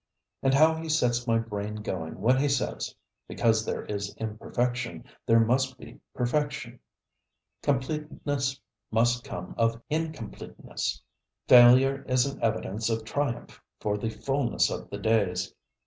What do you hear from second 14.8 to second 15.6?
the days.